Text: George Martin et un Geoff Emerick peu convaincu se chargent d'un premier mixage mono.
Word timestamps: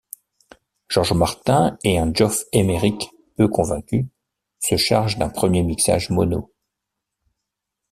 George 0.89 1.13
Martin 1.13 1.77
et 1.83 1.99
un 1.99 2.11
Geoff 2.11 2.45
Emerick 2.53 3.11
peu 3.37 3.47
convaincu 3.47 4.07
se 4.59 4.75
chargent 4.75 5.19
d'un 5.19 5.29
premier 5.29 5.61
mixage 5.61 6.09
mono. 6.09 6.51